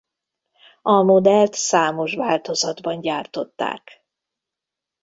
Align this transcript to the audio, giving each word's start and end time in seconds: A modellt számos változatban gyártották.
A 0.81 1.01
modellt 1.03 1.53
számos 1.53 2.15
változatban 2.15 2.99
gyártották. 3.01 4.03